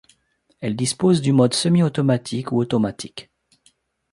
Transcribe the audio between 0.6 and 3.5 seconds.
Elle dispose du mode semi-automatique ou automatique.